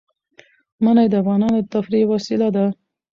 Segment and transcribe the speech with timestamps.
[0.83, 2.65] منی د افغانانو د تفریح یوه وسیله ده.